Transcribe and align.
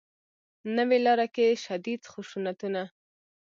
نوې 0.75 0.97
لاره 1.05 1.27
کې 1.35 1.47
شدید 1.63 2.01
خشونتونه 2.11 2.83